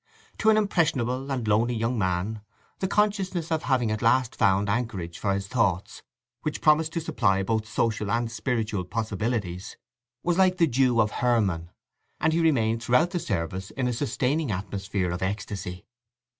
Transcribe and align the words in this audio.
To 0.39 0.49
an 0.49 0.57
impressionable 0.57 1.31
and 1.31 1.47
lonely 1.47 1.75
young 1.75 1.95
man 1.95 2.41
the 2.79 2.87
consciousness 2.87 3.51
of 3.51 3.61
having 3.61 3.91
at 3.91 4.01
last 4.01 4.35
found 4.35 4.67
anchorage 4.67 5.19
for 5.19 5.31
his 5.31 5.47
thoughts, 5.47 6.01
which 6.41 6.59
promised 6.59 6.93
to 6.93 6.99
supply 7.01 7.43
both 7.43 7.67
social 7.67 8.09
and 8.09 8.31
spiritual 8.31 8.83
possibilities, 8.85 9.77
was 10.23 10.39
like 10.39 10.57
the 10.57 10.65
dew 10.65 10.99
of 10.99 11.11
Hermon, 11.11 11.69
and 12.19 12.33
he 12.33 12.39
remained 12.39 12.81
throughout 12.81 13.11
the 13.11 13.19
service 13.19 13.69
in 13.69 13.87
a 13.87 13.93
sustaining 13.93 14.51
atmosphere 14.51 15.11
of 15.11 15.21
ecstasy. 15.21 15.85